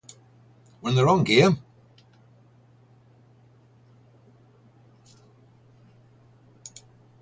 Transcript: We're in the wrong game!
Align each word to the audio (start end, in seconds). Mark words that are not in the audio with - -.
We're 0.81 0.89
in 0.89 0.95
the 0.95 1.05
wrong 1.05 1.23
game! 1.23 1.59